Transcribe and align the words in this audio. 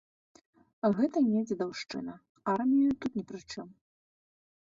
Гэта 0.99 1.17
не 1.25 1.41
дзедаўшчына, 1.49 2.13
армія 2.55 2.91
тут 3.05 3.11
ні 3.19 3.23
пры 3.33 3.39
чым. 3.51 3.67